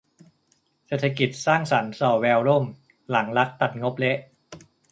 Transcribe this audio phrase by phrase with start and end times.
[0.85, 2.63] เศรษฐกิจสร้างสรรค์ส่อแววล่ม
[3.09, 4.17] หลังรัฐตัดงบเละ